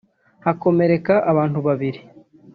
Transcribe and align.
hakomereka 0.45 1.13
abantu 1.31 1.57
babiri 1.67 1.99